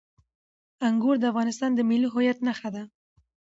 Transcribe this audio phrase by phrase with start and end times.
[0.87, 2.83] انګور د افغانستان د ملي هویت نښه ده.